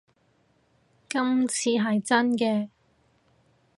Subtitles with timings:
[1.07, 2.69] 今次係真嘅